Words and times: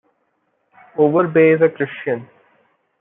Overbay 0.97 1.53
is 1.57 1.61
a 1.61 1.69
Christian. 1.69 2.27